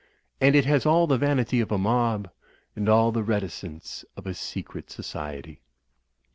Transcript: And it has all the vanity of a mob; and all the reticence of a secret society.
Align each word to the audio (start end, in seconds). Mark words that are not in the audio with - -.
And 0.39 0.55
it 0.55 0.65
has 0.65 0.87
all 0.87 1.05
the 1.05 1.19
vanity 1.19 1.59
of 1.59 1.71
a 1.71 1.77
mob; 1.77 2.31
and 2.75 2.89
all 2.89 3.11
the 3.11 3.21
reticence 3.21 4.03
of 4.17 4.25
a 4.25 4.33
secret 4.33 4.89
society. 4.89 5.61